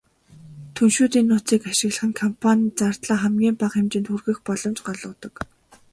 [0.75, 5.35] Түншүүдийн нууцыг ашиглах нь компани зардлаа хамгийн бага хэмжээнд хүргэх боломж олгодог.